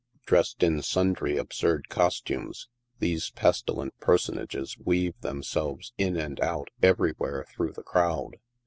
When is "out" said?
6.39-6.71